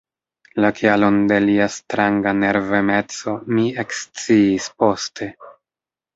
La 0.63 0.69
kialon 0.77 1.19
de 1.31 1.37
lia 1.43 1.67
stranga 1.75 2.33
nervemeco 2.39 3.35
mi 3.59 3.67
eksciis 3.85 4.69
poste. 4.83 5.31